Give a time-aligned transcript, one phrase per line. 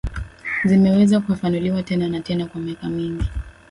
[0.65, 3.25] zimeweza kufafanuliwa tena na tena kwa miaka mingi